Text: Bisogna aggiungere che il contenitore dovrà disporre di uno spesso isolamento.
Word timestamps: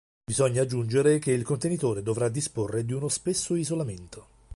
Bisogna 0.25 0.63
aggiungere 0.63 1.19
che 1.19 1.29
il 1.31 1.43
contenitore 1.43 2.01
dovrà 2.01 2.27
disporre 2.27 2.83
di 2.83 2.91
uno 2.91 3.07
spesso 3.07 3.53
isolamento. 3.53 4.25